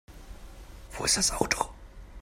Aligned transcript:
Wo 0.93 1.05
ist 1.05 1.17
das 1.17 1.29
Auto? 1.31 1.69